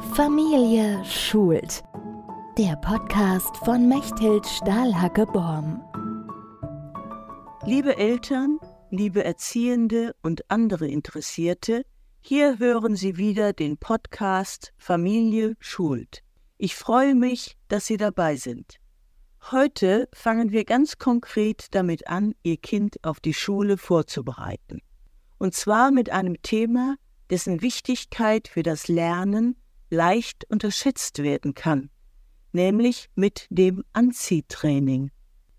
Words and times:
Familie 0.00 1.04
schult. 1.04 1.82
Der 2.56 2.76
Podcast 2.76 3.56
von 3.58 3.88
Mechthild 3.88 4.46
Stahlhacke-Borm. 4.46 5.82
Liebe 7.66 7.96
Eltern, 7.96 8.60
liebe 8.90 9.24
Erziehende 9.24 10.14
und 10.22 10.48
andere 10.50 10.86
Interessierte, 10.86 11.82
hier 12.20 12.60
hören 12.60 12.94
Sie 12.94 13.16
wieder 13.16 13.52
den 13.52 13.76
Podcast 13.76 14.72
Familie 14.76 15.56
schult. 15.58 16.22
Ich 16.58 16.76
freue 16.76 17.16
mich, 17.16 17.56
dass 17.66 17.86
Sie 17.86 17.96
dabei 17.96 18.36
sind. 18.36 18.76
Heute 19.50 20.08
fangen 20.14 20.52
wir 20.52 20.64
ganz 20.64 20.98
konkret 20.98 21.74
damit 21.74 22.06
an, 22.06 22.34
Ihr 22.44 22.58
Kind 22.58 23.02
auf 23.02 23.18
die 23.18 23.34
Schule 23.34 23.76
vorzubereiten. 23.76 24.80
Und 25.38 25.54
zwar 25.54 25.90
mit 25.90 26.10
einem 26.10 26.40
Thema, 26.42 26.94
dessen 27.30 27.62
Wichtigkeit 27.62 28.46
für 28.46 28.62
das 28.62 28.86
Lernen 28.86 29.56
leicht 29.90 30.44
unterschätzt 30.50 31.22
werden 31.22 31.54
kann, 31.54 31.90
nämlich 32.52 33.08
mit 33.14 33.46
dem 33.50 33.84
Anziehtraining. 33.92 35.10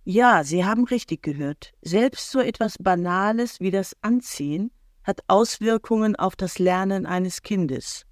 Ja, 0.03 0.43
Sie 0.43 0.65
haben 0.65 0.85
richtig 0.85 1.21
gehört. 1.21 1.73
Selbst 1.81 2.31
so 2.31 2.39
etwas 2.39 2.77
Banales 2.79 3.59
wie 3.59 3.71
das 3.71 3.95
Anziehen 4.01 4.71
hat 5.03 5.21
Auswirkungen 5.27 6.15
auf 6.15 6.35
das 6.35 6.59
Lernen 6.59 7.05
eines 7.05 7.41
Kindes. 7.41 8.05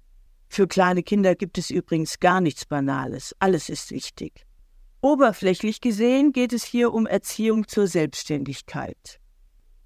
Für 0.48 0.66
kleine 0.66 1.02
Kinder 1.02 1.34
gibt 1.34 1.58
es 1.58 1.70
übrigens 1.70 2.20
gar 2.20 2.40
nichts 2.40 2.66
Banales, 2.66 3.34
alles 3.38 3.68
ist 3.68 3.90
wichtig. 3.90 4.46
Oberflächlich 5.00 5.80
gesehen 5.80 6.32
geht 6.32 6.52
es 6.52 6.64
hier 6.64 6.92
um 6.92 7.06
Erziehung 7.06 7.68
zur 7.68 7.86
Selbstständigkeit. 7.86 9.20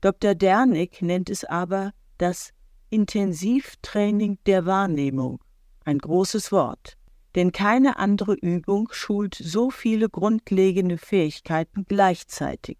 Dr. 0.01 0.35
Dernig 0.35 1.03
nennt 1.03 1.29
es 1.29 1.45
aber 1.45 1.93
das 2.17 2.51
Intensivtraining 2.91 4.39
der 4.47 4.65
Wahrnehmung. 4.65 5.41
Ein 5.85 5.99
großes 5.99 6.53
Wort. 6.53 6.97
Denn 7.35 7.53
keine 7.53 7.99
andere 7.99 8.35
Übung 8.35 8.89
schult 8.93 9.35
so 9.35 9.71
viele 9.71 10.09
grundlegende 10.09 10.99
Fähigkeiten 10.99 11.85
gleichzeitig. 11.89 12.79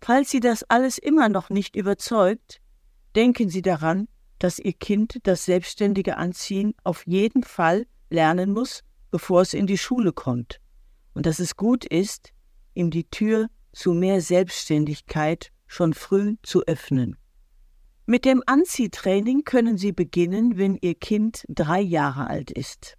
Falls 0.00 0.30
Sie 0.30 0.40
das 0.40 0.64
alles 0.64 0.96
immer 0.96 1.28
noch 1.28 1.50
nicht 1.50 1.76
überzeugt, 1.76 2.60
denken 3.14 3.50
Sie 3.50 3.62
daran, 3.62 4.08
dass 4.38 4.58
Ihr 4.58 4.72
Kind 4.72 5.18
das 5.24 5.44
selbstständige 5.44 6.16
Anziehen 6.16 6.74
auf 6.82 7.06
jeden 7.06 7.42
Fall 7.42 7.86
lernen 8.08 8.52
muss, 8.52 8.82
bevor 9.10 9.42
es 9.42 9.52
in 9.52 9.66
die 9.66 9.78
Schule 9.78 10.12
kommt. 10.12 10.60
Und 11.12 11.26
dass 11.26 11.38
es 11.38 11.56
gut 11.56 11.84
ist, 11.84 12.32
ihm 12.74 12.90
die 12.90 13.04
Tür 13.04 13.48
zu 13.72 13.92
mehr 13.92 14.20
Selbstständigkeit 14.22 15.52
schon 15.66 15.92
früh 15.92 16.36
zu 16.42 16.62
öffnen. 16.66 17.16
Mit 18.10 18.24
dem 18.24 18.42
Anziehtraining 18.44 19.44
können 19.44 19.78
Sie 19.78 19.92
beginnen, 19.92 20.58
wenn 20.58 20.76
Ihr 20.80 20.96
Kind 20.96 21.44
drei 21.48 21.80
Jahre 21.80 22.26
alt 22.26 22.50
ist. 22.50 22.96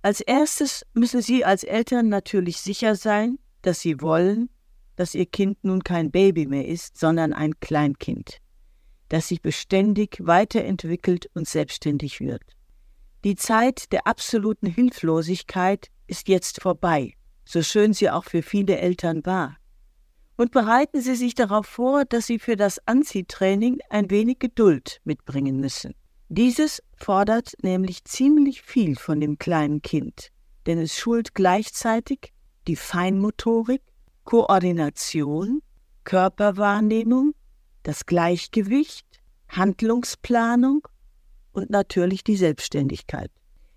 Als 0.00 0.20
erstes 0.20 0.86
müssen 0.92 1.22
Sie 1.22 1.44
als 1.44 1.64
Eltern 1.64 2.08
natürlich 2.08 2.58
sicher 2.58 2.94
sein, 2.94 3.40
dass 3.62 3.80
Sie 3.80 4.00
wollen, 4.00 4.48
dass 4.94 5.16
Ihr 5.16 5.26
Kind 5.26 5.64
nun 5.64 5.82
kein 5.82 6.12
Baby 6.12 6.46
mehr 6.46 6.68
ist, 6.68 6.96
sondern 6.96 7.32
ein 7.32 7.58
Kleinkind, 7.58 8.38
das 9.08 9.26
sich 9.26 9.42
beständig 9.42 10.18
weiterentwickelt 10.20 11.28
und 11.34 11.48
selbstständig 11.48 12.20
wird. 12.20 12.44
Die 13.24 13.34
Zeit 13.34 13.90
der 13.90 14.06
absoluten 14.06 14.68
Hilflosigkeit 14.68 15.88
ist 16.06 16.28
jetzt 16.28 16.62
vorbei, 16.62 17.14
so 17.44 17.60
schön 17.60 17.92
sie 17.92 18.08
auch 18.08 18.22
für 18.22 18.42
viele 18.42 18.78
Eltern 18.78 19.26
war 19.26 19.56
und 20.36 20.50
bereiten 20.50 21.00
Sie 21.00 21.14
sich 21.14 21.34
darauf 21.34 21.66
vor, 21.66 22.04
dass 22.04 22.26
Sie 22.26 22.38
für 22.38 22.56
das 22.56 22.78
Anziehtraining 22.86 23.78
ein 23.88 24.10
wenig 24.10 24.38
Geduld 24.38 25.00
mitbringen 25.04 25.60
müssen. 25.60 25.94
Dieses 26.28 26.82
fordert 26.96 27.52
nämlich 27.62 28.04
ziemlich 28.04 28.62
viel 28.62 28.96
von 28.96 29.20
dem 29.20 29.38
kleinen 29.38 29.82
Kind, 29.82 30.30
denn 30.66 30.78
es 30.78 30.96
schult 30.96 31.34
gleichzeitig 31.34 32.32
die 32.66 32.76
Feinmotorik, 32.76 33.82
Koordination, 34.24 35.60
Körperwahrnehmung, 36.04 37.34
das 37.82 38.06
Gleichgewicht, 38.06 39.06
Handlungsplanung 39.48 40.88
und 41.52 41.70
natürlich 41.70 42.24
die 42.24 42.36
Selbstständigkeit. 42.36 43.30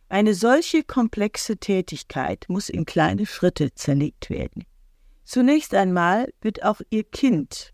Eine 0.09 0.33
solche 0.33 0.83
komplexe 0.83 1.57
Tätigkeit 1.57 2.45
muss 2.47 2.69
in 2.69 2.85
kleine 2.85 3.25
Schritte 3.25 3.73
zerlegt 3.75 4.29
werden. 4.29 4.63
Zunächst 5.27 5.73
einmal 5.73 6.33
wird 6.39 6.63
auch 6.63 6.79
Ihr 6.89 7.03
Kind 7.03 7.73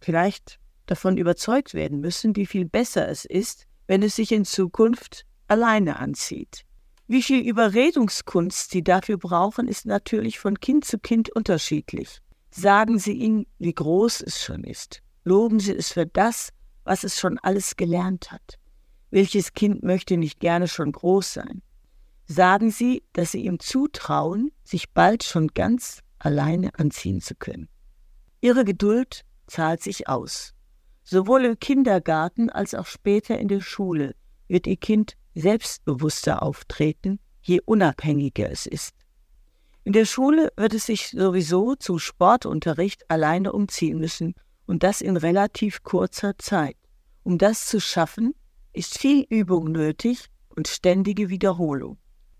vielleicht 0.00 0.58
davon 0.86 1.16
überzeugt 1.16 1.72
werden 1.72 2.00
müssen, 2.00 2.34
wie 2.34 2.44
viel 2.44 2.64
besser 2.64 3.08
es 3.08 3.24
ist, 3.24 3.68
wenn 3.86 4.02
es 4.02 4.16
sich 4.16 4.32
in 4.32 4.44
Zukunft 4.44 5.24
alleine 5.46 6.00
anzieht. 6.00 6.64
Wie 7.06 7.22
viel 7.22 7.46
Überredungskunst 7.46 8.72
Sie 8.72 8.82
dafür 8.82 9.16
brauchen, 9.16 9.68
ist 9.68 9.86
natürlich 9.86 10.40
von 10.40 10.58
Kind 10.58 10.86
zu 10.86 10.98
Kind 10.98 11.30
unterschiedlich. 11.30 12.18
Sagen 12.50 12.98
Sie 12.98 13.12
ihm, 13.12 13.46
wie 13.60 13.74
groß 13.74 14.20
es 14.22 14.42
schon 14.42 14.64
ist. 14.64 15.00
Loben 15.22 15.60
Sie 15.60 15.76
es 15.76 15.92
für 15.92 16.06
das, 16.06 16.48
was 16.82 17.04
es 17.04 17.20
schon 17.20 17.38
alles 17.38 17.76
gelernt 17.76 18.32
hat. 18.32 18.58
Welches 19.12 19.52
Kind 19.52 19.84
möchte 19.84 20.16
nicht 20.16 20.40
gerne 20.40 20.66
schon 20.66 20.90
groß 20.90 21.32
sein? 21.32 21.62
Sagen 22.26 22.72
Sie, 22.72 23.04
dass 23.12 23.30
Sie 23.30 23.44
ihm 23.44 23.60
zutrauen, 23.60 24.50
sich 24.64 24.90
bald 24.90 25.22
schon 25.22 25.46
ganz 25.46 26.02
alleine 26.18 26.70
anziehen 26.78 27.20
zu 27.20 27.34
können. 27.34 27.68
Ihre 28.40 28.64
Geduld 28.64 29.24
zahlt 29.46 29.82
sich 29.82 30.08
aus. 30.08 30.54
Sowohl 31.02 31.44
im 31.44 31.58
Kindergarten 31.58 32.50
als 32.50 32.74
auch 32.74 32.86
später 32.86 33.38
in 33.38 33.48
der 33.48 33.60
Schule 33.60 34.14
wird 34.46 34.66
Ihr 34.66 34.76
Kind 34.76 35.14
selbstbewusster 35.34 36.42
auftreten, 36.42 37.18
je 37.42 37.60
unabhängiger 37.64 38.50
es 38.50 38.66
ist. 38.66 38.94
In 39.84 39.92
der 39.92 40.04
Schule 40.04 40.52
wird 40.56 40.74
es 40.74 40.86
sich 40.86 41.10
sowieso 41.10 41.74
zum 41.74 41.98
Sportunterricht 41.98 43.10
alleine 43.10 43.52
umziehen 43.52 43.98
müssen 43.98 44.34
und 44.66 44.82
das 44.82 45.00
in 45.00 45.16
relativ 45.16 45.82
kurzer 45.82 46.36
Zeit. 46.36 46.76
Um 47.22 47.38
das 47.38 47.66
zu 47.66 47.80
schaffen, 47.80 48.34
ist 48.72 48.98
viel 48.98 49.24
Übung 49.30 49.72
nötig 49.72 50.26
und 50.54 50.68
ständige 50.68 51.30
Wiederholung. 51.30 51.98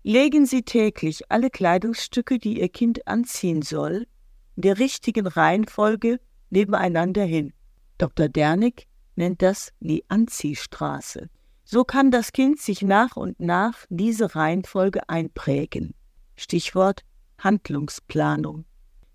Legen 0.09 0.47
Sie 0.47 0.63
täglich 0.63 1.29
alle 1.29 1.51
Kleidungsstücke, 1.51 2.39
die 2.39 2.59
Ihr 2.61 2.69
Kind 2.69 3.07
anziehen 3.07 3.61
soll, 3.61 4.07
in 4.55 4.63
der 4.63 4.79
richtigen 4.79 5.27
Reihenfolge 5.27 6.19
nebeneinander 6.49 7.23
hin. 7.23 7.53
Dr. 7.99 8.27
Dernig 8.27 8.87
nennt 9.15 9.43
das 9.43 9.71
die 9.79 10.03
Anziehstraße. 10.07 11.29
So 11.63 11.83
kann 11.83 12.09
das 12.09 12.31
Kind 12.31 12.59
sich 12.59 12.81
nach 12.81 13.17
und 13.17 13.39
nach 13.39 13.85
diese 13.89 14.35
Reihenfolge 14.35 15.07
einprägen. 15.07 15.93
Stichwort 16.35 17.03
Handlungsplanung. 17.37 18.65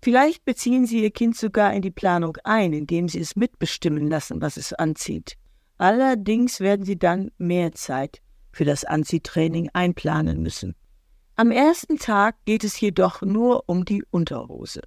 Vielleicht 0.01 0.45
beziehen 0.45 0.85
Sie 0.85 1.03
Ihr 1.03 1.11
Kind 1.11 1.35
sogar 1.35 1.73
in 1.73 1.81
die 1.81 1.91
Planung 1.91 2.37
ein, 2.45 2.71
indem 2.71 3.09
Sie 3.09 3.19
es 3.19 3.35
mitbestimmen 3.35 4.07
lassen, 4.07 4.39
was 4.39 4.55
es 4.55 4.71
anzieht. 4.71 5.35
Allerdings 5.77 6.61
werden 6.61 6.85
Sie 6.85 6.97
dann 6.97 7.31
mehr 7.37 7.73
Zeit 7.73 8.21
für 8.53 8.63
das 8.63 8.85
Anziehtraining 8.85 9.69
einplanen 9.73 10.41
müssen. 10.41 10.73
Am 11.37 11.51
ersten 11.51 11.97
Tag 11.97 12.37
geht 12.45 12.63
es 12.63 12.79
jedoch 12.79 13.21
nur 13.21 13.67
um 13.67 13.83
die 13.83 14.05
Unterhose. 14.09 14.79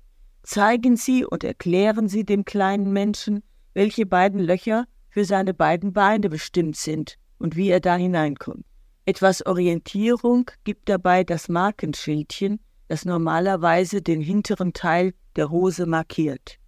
Zeigen 0.42 0.96
Sie 0.96 1.26
und 1.26 1.44
erklären 1.44 2.08
Sie 2.08 2.24
dem 2.24 2.46
kleinen 2.46 2.90
Menschen, 2.90 3.42
welche 3.74 4.06
beiden 4.06 4.40
Löcher 4.40 4.86
für 5.10 5.26
seine 5.26 5.52
beiden 5.52 5.92
Beine 5.92 6.30
bestimmt 6.30 6.76
sind 6.76 7.18
und 7.36 7.54
wie 7.56 7.68
er 7.68 7.80
da 7.80 7.96
hineinkommt. 7.96 8.64
Etwas 9.04 9.44
Orientierung 9.44 10.50
gibt 10.64 10.88
dabei 10.88 11.22
das 11.22 11.50
Markenschildchen, 11.50 12.60
das 12.88 13.04
normalerweise 13.04 14.00
den 14.00 14.22
hinteren 14.22 14.72
Teil 14.72 15.12
der 15.36 15.50
Hose 15.50 15.84
markiert. 15.84 16.58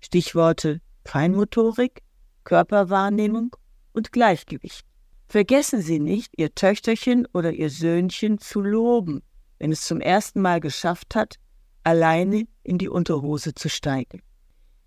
Stichworte 0.00 0.80
Feinmotorik, 1.04 2.02
Körperwahrnehmung 2.44 3.54
und 3.92 4.12
Gleichgewicht. 4.12 4.85
Vergessen 5.28 5.82
Sie 5.82 5.98
nicht, 5.98 6.32
Ihr 6.36 6.54
Töchterchen 6.54 7.26
oder 7.32 7.52
Ihr 7.52 7.70
Söhnchen 7.70 8.38
zu 8.38 8.60
loben, 8.60 9.22
wenn 9.58 9.72
es 9.72 9.82
zum 9.82 10.00
ersten 10.00 10.40
Mal 10.40 10.60
geschafft 10.60 11.14
hat, 11.14 11.36
alleine 11.82 12.46
in 12.62 12.78
die 12.78 12.88
Unterhose 12.88 13.54
zu 13.54 13.68
steigen. 13.68 14.22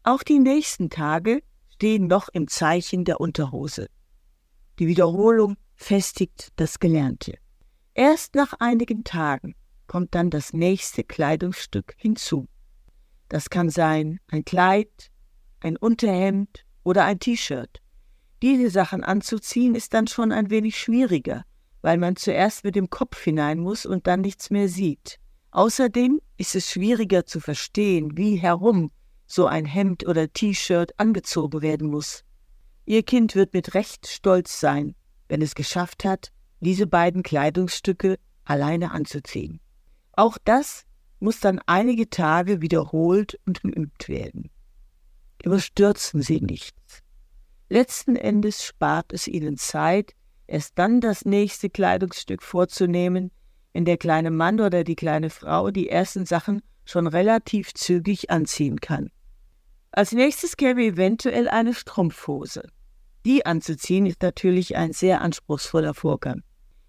Auch 0.03 0.23
die 0.23 0.39
nächsten 0.39 0.89
Tage 0.89 1.41
stehen 1.73 2.07
noch 2.07 2.29
im 2.29 2.47
Zeichen 2.47 3.05
der 3.05 3.19
Unterhose. 3.19 3.87
Die 4.79 4.87
Wiederholung 4.87 5.57
festigt 5.75 6.49
das 6.55 6.79
Gelernte. 6.79 7.37
Erst 7.93 8.35
nach 8.35 8.53
einigen 8.59 9.03
Tagen 9.03 9.55
kommt 9.87 10.15
dann 10.15 10.29
das 10.29 10.53
nächste 10.53 11.03
Kleidungsstück 11.03 11.93
hinzu. 11.97 12.47
Das 13.27 13.49
kann 13.49 13.69
sein 13.69 14.19
ein 14.27 14.45
Kleid, 14.45 15.11
ein 15.59 15.75
Unterhemd 15.75 16.65
oder 16.83 17.03
ein 17.05 17.19
T-Shirt. 17.19 17.81
Diese 18.41 18.69
Sachen 18.69 19.03
anzuziehen 19.03 19.75
ist 19.75 19.93
dann 19.93 20.07
schon 20.07 20.31
ein 20.31 20.49
wenig 20.49 20.77
schwieriger, 20.77 21.43
weil 21.81 21.97
man 21.97 22.15
zuerst 22.15 22.63
mit 22.63 22.75
dem 22.75 22.89
Kopf 22.89 23.21
hinein 23.21 23.59
muss 23.59 23.85
und 23.85 24.07
dann 24.07 24.21
nichts 24.21 24.49
mehr 24.49 24.69
sieht. 24.69 25.19
Außerdem 25.51 26.21
ist 26.37 26.55
es 26.55 26.69
schwieriger 26.69 27.25
zu 27.25 27.39
verstehen, 27.39 28.17
wie 28.17 28.35
herum 28.35 28.91
so 29.25 29.45
ein 29.45 29.65
Hemd 29.65 30.07
oder 30.07 30.31
T-Shirt 30.31 30.97
angezogen 30.97 31.61
werden 31.61 31.89
muss. 31.89 32.23
Ihr 32.85 33.03
Kind 33.03 33.35
wird 33.35 33.53
mit 33.53 33.73
Recht 33.73 34.07
stolz 34.07 34.59
sein, 34.59 34.95
wenn 35.27 35.41
es 35.41 35.53
geschafft 35.53 36.05
hat, 36.05 36.31
diese 36.59 36.87
beiden 36.87 37.23
Kleidungsstücke 37.23 38.17
alleine 38.45 38.91
anzuziehen. 38.91 39.59
Auch 40.13 40.37
das 40.43 40.85
muss 41.19 41.39
dann 41.39 41.59
einige 41.65 42.09
Tage 42.09 42.61
wiederholt 42.61 43.39
und 43.45 43.61
geübt 43.61 44.09
werden. 44.09 44.49
Überstürzen 45.43 46.21
Sie 46.21 46.41
nichts. 46.41 46.78
Letzten 47.69 48.15
Endes 48.15 48.65
spart 48.65 49.13
es 49.13 49.27
Ihnen 49.27 49.55
Zeit, 49.55 50.13
erst 50.47 50.79
dann 50.79 51.01
das 51.01 51.23
nächste 51.23 51.69
Kleidungsstück 51.69 52.41
vorzunehmen, 52.41 53.31
wenn 53.73 53.85
der 53.85 53.97
kleine 53.97 54.31
Mann 54.31 54.59
oder 54.59 54.83
die 54.83 54.95
kleine 54.95 55.29
Frau 55.29 55.69
die 55.69 55.87
ersten 55.87 56.25
Sachen 56.25 56.63
schon 56.85 57.05
relativ 57.05 57.73
zügig 57.75 58.31
anziehen 58.31 58.79
kann. 58.79 59.11
Als 59.91 60.11
nächstes 60.11 60.57
käme 60.57 60.83
eventuell 60.83 61.47
eine 61.47 61.75
Strumpfhose. 61.75 62.67
Die 63.25 63.45
anzuziehen 63.45 64.07
ist 64.07 64.23
natürlich 64.23 64.75
ein 64.75 64.91
sehr 64.91 65.21
anspruchsvoller 65.21 65.93
Vorgang. 65.93 66.41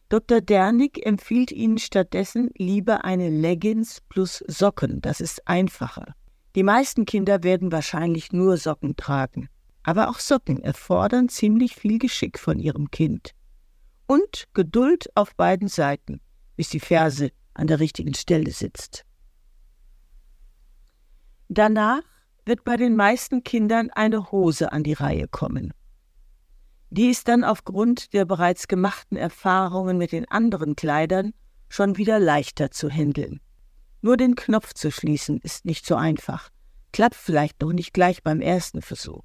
Dr. 0.08 0.40
Dernig 0.40 1.04
empfiehlt 1.04 1.52
Ihnen 1.52 1.78
stattdessen 1.78 2.50
lieber 2.56 3.04
eine 3.04 3.28
Leggings 3.28 4.00
plus 4.08 4.42
Socken, 4.46 5.02
das 5.02 5.20
ist 5.20 5.46
einfacher. 5.46 6.14
Die 6.56 6.62
meisten 6.62 7.04
Kinder 7.04 7.42
werden 7.42 7.70
wahrscheinlich 7.70 8.32
nur 8.32 8.56
Socken 8.56 8.96
tragen, 8.96 9.48
aber 9.82 10.08
auch 10.08 10.18
Socken 10.18 10.62
erfordern 10.62 11.28
ziemlich 11.28 11.74
viel 11.74 11.98
Geschick 11.98 12.38
von 12.38 12.58
ihrem 12.58 12.90
Kind. 12.90 13.32
Und 14.06 14.48
Geduld 14.54 15.08
auf 15.14 15.34
beiden 15.36 15.68
Seiten, 15.68 16.20
bis 16.56 16.68
die 16.68 16.80
Ferse 16.80 17.30
an 17.54 17.66
der 17.66 17.80
richtigen 17.80 18.14
Stelle 18.14 18.50
sitzt. 18.50 19.04
Danach 21.48 22.02
wird 22.44 22.64
bei 22.64 22.76
den 22.76 22.96
meisten 22.96 23.42
Kindern 23.44 23.90
eine 23.90 24.30
Hose 24.30 24.72
an 24.72 24.82
die 24.82 24.92
Reihe 24.92 25.28
kommen. 25.28 25.72
Die 26.90 27.08
ist 27.08 27.28
dann 27.28 27.44
aufgrund 27.44 28.12
der 28.12 28.24
bereits 28.24 28.66
gemachten 28.66 29.16
Erfahrungen 29.16 29.96
mit 29.96 30.12
den 30.12 30.28
anderen 30.28 30.74
Kleidern 30.74 31.32
schon 31.68 31.96
wieder 31.96 32.18
leichter 32.18 32.70
zu 32.72 32.90
händeln. 32.90 33.40
Nur 34.02 34.16
den 34.16 34.34
Knopf 34.34 34.74
zu 34.74 34.90
schließen 34.90 35.38
ist 35.42 35.64
nicht 35.64 35.86
so 35.86 35.94
einfach, 35.94 36.50
klappt 36.92 37.14
vielleicht 37.14 37.60
noch 37.60 37.72
nicht 37.72 37.94
gleich 37.94 38.22
beim 38.22 38.40
ersten 38.40 38.82
Versuch. 38.82 39.22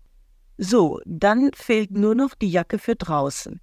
So, 0.57 1.01
dann 1.05 1.51
fehlt 1.53 1.91
nur 1.91 2.15
noch 2.15 2.33
die 2.33 2.49
Jacke 2.49 2.79
für 2.79 2.95
draußen. 2.95 3.59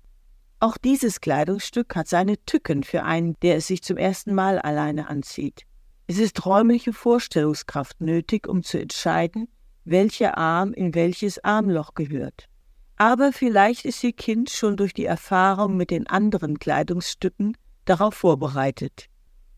Auch 0.60 0.76
dieses 0.76 1.20
Kleidungsstück 1.20 1.96
hat 1.96 2.06
seine 2.06 2.36
Tücken 2.44 2.84
für 2.84 3.02
einen, 3.02 3.36
der 3.40 3.56
es 3.56 3.66
sich 3.66 3.82
zum 3.82 3.96
ersten 3.96 4.34
Mal 4.34 4.58
alleine 4.58 5.08
anzieht. 5.08 5.62
Es 6.06 6.18
ist 6.18 6.44
räumliche 6.44 6.92
Vorstellungskraft 6.92 8.00
nötig, 8.00 8.46
um 8.46 8.62
zu 8.62 8.78
entscheiden, 8.78 9.48
welcher 9.84 10.36
Arm 10.36 10.72
in 10.72 10.94
welches 10.94 11.42
Armloch 11.42 11.94
gehört. 11.94 12.48
Aber 12.96 13.32
vielleicht 13.32 13.84
ist 13.84 14.04
Ihr 14.04 14.12
Kind 14.12 14.50
schon 14.50 14.76
durch 14.76 14.92
die 14.92 15.06
Erfahrung 15.06 15.76
mit 15.76 15.90
den 15.90 16.06
anderen 16.06 16.58
Kleidungsstücken 16.58 17.56
darauf 17.86 18.14
vorbereitet. 18.14 19.06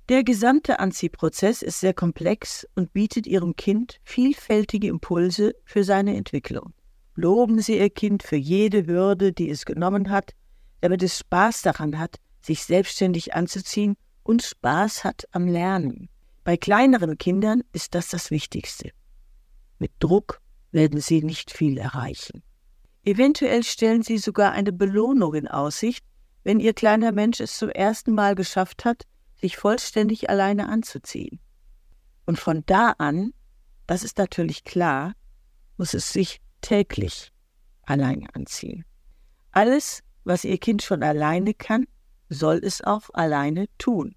Der 0.08 0.22
gesamte 0.22 0.78
Anziehprozess 0.78 1.62
ist 1.62 1.80
sehr 1.80 1.94
komplex 1.94 2.66
und 2.74 2.92
bietet 2.92 3.26
Ihrem 3.26 3.56
Kind 3.56 4.00
vielfältige 4.04 4.86
Impulse 4.86 5.54
für 5.64 5.82
seine 5.82 6.16
Entwicklung. 6.16 6.72
Loben 7.16 7.60
Sie 7.60 7.78
Ihr 7.78 7.90
Kind 7.90 8.22
für 8.22 8.36
jede 8.36 8.86
Hürde, 8.86 9.32
die 9.32 9.48
es 9.48 9.64
genommen 9.64 10.10
hat, 10.10 10.32
damit 10.80 11.02
es 11.02 11.18
Spaß 11.18 11.62
daran 11.62 11.98
hat, 11.98 12.16
sich 12.40 12.64
selbstständig 12.64 13.34
anzuziehen 13.34 13.96
und 14.22 14.42
Spaß 14.42 15.04
hat 15.04 15.24
am 15.32 15.46
Lernen. 15.46 16.08
Bei 16.42 16.56
kleineren 16.56 17.16
Kindern 17.16 17.62
ist 17.72 17.94
das 17.94 18.08
das 18.08 18.30
Wichtigste. 18.30 18.90
Mit 19.78 19.92
Druck 19.98 20.40
werden 20.72 21.00
sie 21.00 21.22
nicht 21.22 21.50
viel 21.50 21.78
erreichen. 21.78 22.42
Eventuell 23.04 23.62
stellen 23.62 24.02
sie 24.02 24.18
sogar 24.18 24.52
eine 24.52 24.72
Belohnung 24.72 25.34
in 25.34 25.48
Aussicht, 25.48 26.04
wenn 26.42 26.60
ihr 26.60 26.74
kleiner 26.74 27.12
Mensch 27.12 27.40
es 27.40 27.56
zum 27.56 27.70
ersten 27.70 28.12
Mal 28.12 28.34
geschafft 28.34 28.84
hat, 28.84 29.04
sich 29.40 29.56
vollständig 29.56 30.28
alleine 30.28 30.68
anzuziehen. 30.68 31.38
Und 32.26 32.38
von 32.38 32.62
da 32.66 32.94
an, 32.98 33.32
das 33.86 34.02
ist 34.02 34.18
natürlich 34.18 34.64
klar, 34.64 35.12
muss 35.76 35.94
es 35.94 36.12
sich 36.12 36.40
täglich 36.64 37.30
alleine 37.82 38.26
anziehen. 38.34 38.84
Alles, 39.52 40.02
was 40.24 40.44
ihr 40.44 40.58
Kind 40.58 40.82
schon 40.82 41.02
alleine 41.02 41.52
kann, 41.52 41.86
soll 42.30 42.60
es 42.64 42.82
auch 42.82 43.10
alleine 43.12 43.66
tun. 43.76 44.16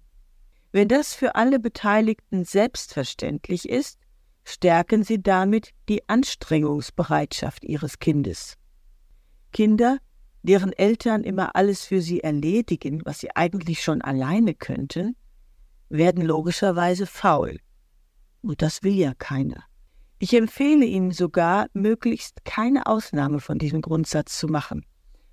Wenn 0.72 0.88
das 0.88 1.14
für 1.14 1.34
alle 1.34 1.60
Beteiligten 1.60 2.44
selbstverständlich 2.44 3.68
ist, 3.68 3.98
stärken 4.44 5.04
sie 5.04 5.22
damit 5.22 5.72
die 5.90 6.08
Anstrengungsbereitschaft 6.08 7.64
ihres 7.64 7.98
Kindes. 7.98 8.54
Kinder, 9.52 9.98
deren 10.42 10.72
Eltern 10.72 11.24
immer 11.24 11.54
alles 11.54 11.84
für 11.84 12.00
sie 12.00 12.20
erledigen, 12.20 13.02
was 13.04 13.18
sie 13.18 13.34
eigentlich 13.36 13.82
schon 13.82 14.00
alleine 14.00 14.54
könnten, 14.54 15.16
werden 15.90 16.24
logischerweise 16.24 17.06
faul. 17.06 17.58
Und 18.40 18.62
das 18.62 18.82
will 18.82 18.94
ja 18.94 19.12
keiner. 19.14 19.64
Ich 20.18 20.34
empfehle 20.34 20.84
Ihnen 20.84 21.12
sogar, 21.12 21.68
möglichst 21.74 22.44
keine 22.44 22.86
Ausnahme 22.86 23.40
von 23.40 23.58
diesem 23.58 23.82
Grundsatz 23.82 24.38
zu 24.38 24.48
machen. 24.48 24.84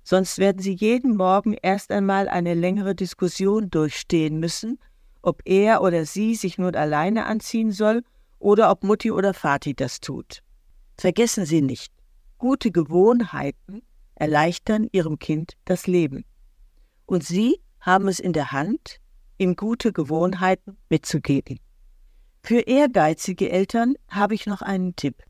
Sonst 0.04 0.38
werden 0.38 0.62
Sie 0.62 0.74
jeden 0.74 1.16
Morgen 1.16 1.54
erst 1.60 1.90
einmal 1.90 2.28
eine 2.28 2.54
längere 2.54 2.94
Diskussion 2.94 3.68
durchstehen 3.70 4.38
müssen, 4.38 4.78
ob 5.22 5.42
er 5.44 5.82
oder 5.82 6.06
sie 6.06 6.36
sich 6.36 6.56
nun 6.56 6.76
alleine 6.76 7.26
anziehen 7.26 7.72
soll 7.72 8.04
oder 8.38 8.70
ob 8.70 8.84
Mutti 8.84 9.10
oder 9.10 9.34
Vati 9.34 9.74
das 9.74 9.98
tut. 9.98 10.44
Vergessen 10.96 11.44
Sie 11.44 11.62
nicht, 11.62 11.92
gute 12.38 12.70
Gewohnheiten 12.70 13.82
erleichtern 14.14 14.86
Ihrem 14.92 15.18
Kind 15.18 15.54
das 15.64 15.88
Leben. 15.88 16.24
Und 17.06 17.24
Sie 17.24 17.60
haben 17.80 18.06
es 18.06 18.20
in 18.20 18.32
der 18.32 18.52
Hand, 18.52 19.00
ihm 19.36 19.56
gute 19.56 19.92
Gewohnheiten 19.92 20.76
mitzugeben. 20.88 21.58
Für 22.46 22.60
ehrgeizige 22.60 23.50
Eltern 23.50 23.96
habe 24.08 24.36
ich 24.36 24.46
noch 24.46 24.62
einen 24.62 24.94
Tipp. 24.94 25.24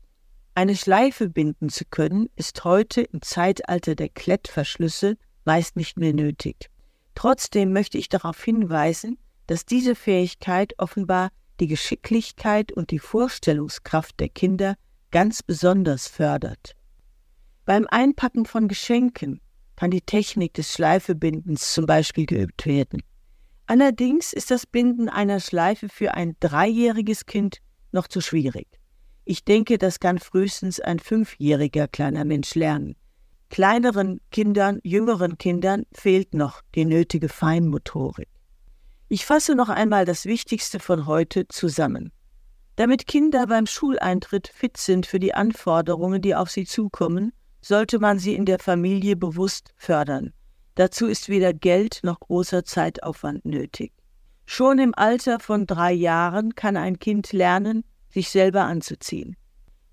Eine 0.53 0.75
Schleife 0.75 1.29
binden 1.29 1.69
zu 1.69 1.83
können, 1.83 2.29
ist 2.35 2.63
heute 2.63 3.01
im 3.01 3.23
Zeitalter 3.23 3.95
der 3.95 4.09
Klettverschlüsse 4.09 5.17
meist 5.43 5.77
nicht 5.77 5.97
mehr 5.97 6.13
nötig. 6.13 6.69
Trotzdem 7.15 7.73
möchte 7.73 7.97
ich 7.97 8.07
darauf 8.07 8.43
hinweisen, 8.43 9.17
dass 9.47 9.65
diese 9.65 9.95
Fähigkeit 9.95 10.75
offenbar 10.77 11.29
die 11.59 11.65
Geschicklichkeit 11.65 12.71
und 12.71 12.91
die 12.91 12.99
Vorstellungskraft 12.99 14.19
der 14.19 14.29
Kinder 14.29 14.75
ganz 15.09 15.41
besonders 15.41 16.07
fördert. 16.07 16.75
Beim 17.65 17.87
Einpacken 17.89 18.45
von 18.45 18.67
Geschenken 18.67 19.41
kann 19.75 19.89
die 19.89 20.01
Technik 20.01 20.53
des 20.53 20.71
Schleifebindens 20.71 21.73
zum 21.73 21.87
Beispiel 21.87 22.27
geübt 22.27 22.67
werden. 22.67 23.01
Allerdings 23.67 24.31
ist 24.31 24.49
das 24.49 24.65
Binden 24.65 25.09
einer 25.09 25.41
Schleife 25.41 25.89
für 25.89 26.13
ein 26.13 26.37
dreijähriges 26.39 27.25
Kind 27.25 27.57
noch 27.91 28.07
zu 28.07 28.21
schwierig. 28.21 28.67
Ich 29.25 29.43
denke, 29.43 29.77
das 29.77 29.99
kann 29.99 30.19
frühestens 30.19 30.79
ein 30.79 30.99
fünfjähriger 30.99 31.89
kleiner 31.89 32.23
Mensch 32.23 32.55
lernen. 32.55 32.95
Kleineren 33.49 34.21
Kindern, 34.31 34.79
jüngeren 34.83 35.37
Kindern 35.37 35.83
fehlt 35.93 36.33
noch 36.33 36.61
die 36.75 36.85
nötige 36.85 37.27
Feinmotorik. 37.27 38.29
Ich 39.09 39.25
fasse 39.25 39.53
noch 39.53 39.69
einmal 39.69 40.05
das 40.05 40.25
Wichtigste 40.25 40.79
von 40.79 41.05
heute 41.05 41.47
zusammen. 41.49 42.13
Damit 42.77 43.05
Kinder 43.05 43.47
beim 43.47 43.65
Schuleintritt 43.65 44.47
fit 44.47 44.77
sind 44.77 45.05
für 45.05 45.19
die 45.19 45.33
Anforderungen, 45.33 46.21
die 46.21 46.35
auf 46.35 46.49
sie 46.49 46.65
zukommen, 46.65 47.33
sollte 47.61 47.99
man 47.99 48.19
sie 48.19 48.35
in 48.35 48.45
der 48.45 48.59
Familie 48.59 49.17
bewusst 49.17 49.73
fördern. 49.75 50.31
Dazu 50.77 51.07
ist 51.07 51.27
weder 51.27 51.53
Geld 51.53 52.01
noch 52.03 52.19
großer 52.19 52.63
Zeitaufwand 52.63 53.45
nötig. 53.45 53.93
Schon 54.45 54.77
im 54.77 54.93
Alter 54.93 55.39
von 55.39 55.65
drei 55.65 55.91
Jahren 55.91 56.53
kann 56.53 56.77
ein 56.77 56.99
Kind 56.99 57.33
lernen, 57.33 57.83
sich 58.09 58.29
selber 58.29 58.65
anzuziehen. 58.65 59.35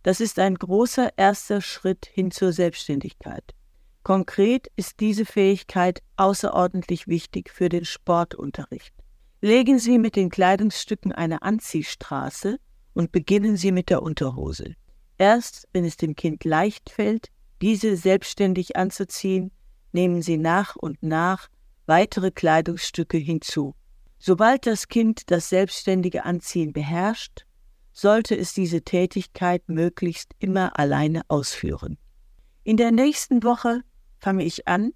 Das 0.03 0.21
ist 0.21 0.39
ein 0.39 0.57
großer 0.57 1.09
erster 1.17 1.63
Schritt 1.63 2.05
hin 2.05 2.31
zur 2.31 2.53
Selbstständigkeit. 2.53 3.55
Konkret 4.03 4.67
ist 4.77 5.01
diese 5.01 5.25
Fähigkeit 5.25 6.03
außerordentlich 6.19 7.09
wichtig 7.09 7.49
für 7.49 7.71
den 7.71 7.87
Sportunterricht. 7.87 8.93
Legen 9.41 9.79
Sie 9.79 9.99
mit 9.99 10.17
den 10.17 10.29
Kleidungsstücken 10.29 11.13
eine 11.13 11.41
Anziehstraße 11.41 12.59
und 12.93 13.11
beginnen 13.11 13.57
Sie 13.57 13.73
mit 13.73 13.89
der 13.89 14.03
Unterhose. 14.03 14.75
Erst 15.17 15.67
wenn 15.73 15.87
es 15.87 15.97
dem 15.97 16.15
Kind 16.15 16.45
leicht 16.45 16.91
fällt, 16.91 17.29
diese 17.63 17.97
selbstständig 17.97 18.77
anzuziehen, 18.77 19.51
nehmen 19.95 20.23
Sie 20.23 20.37
nach 20.37 20.77
und 20.77 21.03
nach 21.03 21.49
weitere 21.87 22.31
Kleidungsstücke 22.31 23.17
hinzu. 23.17 23.75
Sobald 24.19 24.67
das 24.67 24.89
Kind 24.89 25.31
das 25.31 25.49
selbstständige 25.49 26.25
Anziehen 26.25 26.73
beherrscht, 26.73 27.47
sollte 27.93 28.37
es 28.37 28.53
diese 28.53 28.83
Tätigkeit 28.83 29.69
möglichst 29.69 30.33
immer 30.39 30.79
alleine 30.79 31.23
ausführen. 31.29 31.99
In 32.65 32.77
der 32.77 32.91
nächsten 32.91 33.43
Woche 33.43 33.83
fange 34.19 34.45
ich 34.45 34.67
an, 34.67 34.93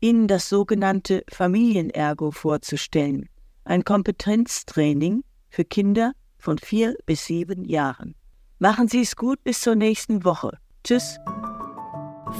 Ihnen 0.00 0.28
das 0.28 0.48
sogenannte 0.48 1.24
Familienergo 1.28 2.30
vorzustellen 2.30 3.28
ein 3.68 3.84
Kompetenztraining 3.84 5.22
für 5.50 5.64
Kinder 5.64 6.12
von 6.38 6.58
vier 6.58 6.96
bis 7.04 7.26
sieben 7.26 7.64
Jahren. 7.64 8.14
Machen 8.58 8.88
Sie 8.88 9.02
es 9.02 9.14
gut 9.14 9.44
bis 9.44 9.60
zur 9.60 9.74
nächsten 9.74 10.24
Woche. 10.24 10.58
Tschüss. 10.82 11.18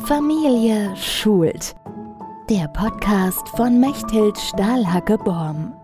Familie 0.07 0.97
schult. 0.97 1.75
Der 2.51 2.67
Podcast 2.69 3.47
von 3.51 3.79
Mechthild 3.79 4.39
Stahlhacke-Borm. 4.39 5.75